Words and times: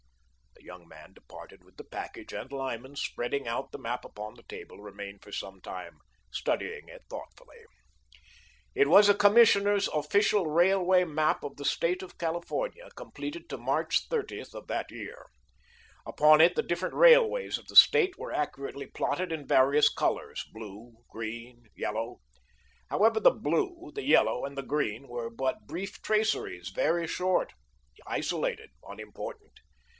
The 0.55 0.63
young 0.65 0.87
man 0.87 1.13
departed 1.13 1.63
with 1.63 1.77
the 1.77 1.83
package 1.83 2.33
and 2.33 2.51
Lyman, 2.51 2.95
spreading 2.95 3.47
out 3.47 3.71
the 3.71 3.77
map 3.77 4.03
upon 4.05 4.33
the 4.35 4.43
table, 4.43 4.79
remained 4.79 5.21
for 5.21 5.31
some 5.31 5.59
time 5.59 5.99
studying 6.31 6.87
it 6.87 7.03
thoughtfully. 7.09 7.57
It 8.73 8.87
was 8.87 9.09
a 9.09 9.13
commissioner's 9.15 9.87
official 9.89 10.47
railway 10.47 11.03
map 11.03 11.43
of 11.43 11.57
the 11.57 11.65
State 11.65 12.01
of 12.01 12.17
California, 12.17 12.89
completed 12.95 13.49
to 13.49 13.57
March 13.57 14.07
30th 14.09 14.53
of 14.55 14.67
that 14.67 14.89
year. 14.91 15.27
Upon 16.05 16.41
it 16.41 16.55
the 16.55 16.63
different 16.63 16.95
railways 16.95 17.57
of 17.59 17.67
the 17.67 17.75
State 17.75 18.17
were 18.17 18.31
accurately 18.33 18.85
plotted 18.87 19.31
in 19.31 19.47
various 19.47 19.91
colours, 19.91 20.45
blue, 20.51 20.93
green, 21.09 21.65
yellow. 21.75 22.21
However, 22.89 23.19
the 23.19 23.31
blue, 23.31 23.91
the 23.93 24.03
yellow, 24.03 24.45
and 24.45 24.57
the 24.57 24.63
green 24.63 25.07
were 25.07 25.29
but 25.29 25.67
brief 25.67 26.01
traceries, 26.01 26.69
very 26.69 27.07
short, 27.07 27.53
isolated, 28.07 28.69
unimportant. 28.87 29.59